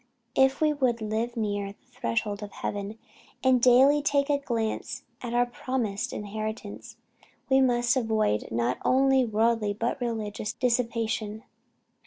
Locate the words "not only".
8.49-9.23